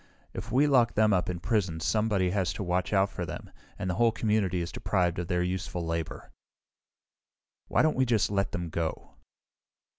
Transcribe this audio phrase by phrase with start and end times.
[0.33, 3.87] If we lock them up in prison somebody has to watch out for them, and
[3.87, 6.31] the whole community is deprived of their useful labor.
[7.67, 9.11] "Why don't we just let them go?"